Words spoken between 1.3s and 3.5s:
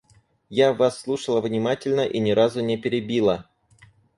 внимательно и ни разу не перебила.